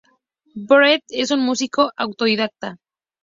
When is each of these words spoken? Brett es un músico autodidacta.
Brett 0.55 1.03
es 1.09 1.29
un 1.29 1.41
músico 1.45 1.91
autodidacta. 1.95 2.79